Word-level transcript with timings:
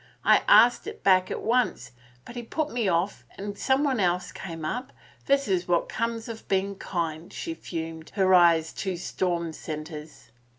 I 0.25 0.41
asked 0.47 0.87
it 0.87 1.03
back 1.03 1.29
at 1.29 1.43
once, 1.43 1.91
but 2.25 2.35
he 2.35 2.41
put 2.41 2.71
me 2.71 2.87
off 2.87 3.23
and 3.37 3.55
someone 3.55 3.99
else 3.99 4.31
came 4.31 4.65
up... 4.65 4.91
this 5.27 5.47
is 5.47 5.67
what 5.67 5.89
comes 5.89 6.27
of 6.27 6.47
being 6.47 6.73
kind," 6.75 7.31
she 7.31 7.53
fumed, 7.53 8.09
her 8.15 8.33
eyes 8.33 8.73
two 8.73 8.97
storm 8.97 9.53
centers. 9.53 10.31